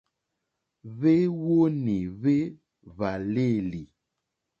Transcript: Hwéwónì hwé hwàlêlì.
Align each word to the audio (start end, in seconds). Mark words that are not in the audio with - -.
Hwéwónì 0.97 1.99
hwé 2.17 2.37
hwàlêlì. 2.93 3.81